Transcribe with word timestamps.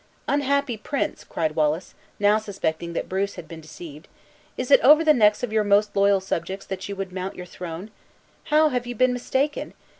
"Unhappy 0.27 0.77
prince," 0.77 1.23
cried 1.23 1.55
Wallace, 1.55 1.93
now 2.19 2.39
suspecting 2.39 2.93
that 2.93 3.07
Bruce 3.07 3.35
had 3.35 3.47
been 3.47 3.61
deceived; 3.61 4.07
"is 4.57 4.71
it 4.71 4.81
over 4.81 5.03
the 5.03 5.13
necks 5.13 5.43
of 5.43 5.53
your 5.53 5.63
most 5.63 5.95
loyal 5.95 6.19
subjects 6.19 6.65
that 6.65 6.89
you 6.89 6.95
would 6.95 7.13
mount 7.13 7.35
your 7.35 7.45
throne? 7.45 7.91
How 8.45 8.69
have 8.69 8.87
you 8.87 8.95
been 8.95 9.13
mistaken! 9.13 9.75